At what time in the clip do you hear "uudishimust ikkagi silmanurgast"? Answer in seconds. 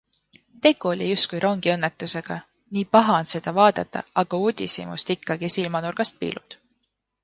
4.49-6.23